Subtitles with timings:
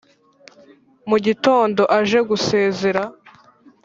[1.09, 3.03] mu gitondo aje gusezera